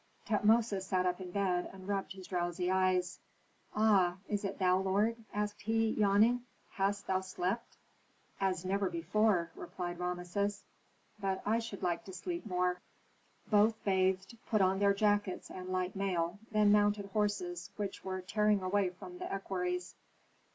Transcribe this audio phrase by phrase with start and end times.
[0.25, 3.19] Tutmosis sat up in bed and rubbed his drowsy eyes.
[3.75, 6.41] "Ah, is it thou, lord?" asked he, yawning.
[6.71, 7.77] "Hast thou slept?"
[8.39, 10.63] "As never before," replied Rameses.
[11.19, 12.81] "But I should like to sleep more."
[13.45, 18.63] Both bathed, put on their jackets and light mail, then mounted horses, which were tearing
[18.63, 19.93] away from the equerries.